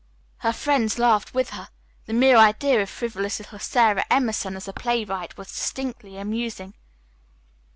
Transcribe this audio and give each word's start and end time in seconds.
Her 0.37 0.51
friends 0.51 0.97
laughed 0.97 1.35
with 1.35 1.51
her. 1.51 1.69
The 2.07 2.13
mere 2.13 2.35
idea 2.35 2.81
of 2.81 2.89
frivolous 2.89 3.37
little 3.37 3.59
Sara 3.59 4.03
Emerson 4.09 4.55
as 4.55 4.67
a 4.67 4.73
playwright 4.73 5.37
was 5.37 5.49
distinctly 5.53 6.17
amusing. 6.17 6.73